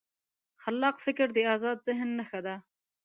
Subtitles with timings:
[0.61, 2.55] خلاق فکر د ازاد ذهن نښه ده.